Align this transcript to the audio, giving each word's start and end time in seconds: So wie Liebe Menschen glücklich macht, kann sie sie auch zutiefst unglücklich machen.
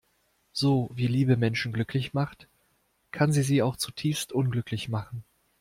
So 0.51 0.89
wie 0.95 1.05
Liebe 1.05 1.37
Menschen 1.37 1.73
glücklich 1.73 2.11
macht, 2.15 2.47
kann 3.11 3.31
sie 3.31 3.43
sie 3.43 3.61
auch 3.61 3.75
zutiefst 3.75 4.31
unglücklich 4.33 4.89
machen. 4.89 5.23